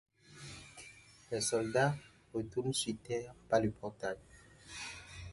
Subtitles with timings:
[1.31, 1.95] Les soldats
[2.33, 4.17] retournent sur Terre par le portail.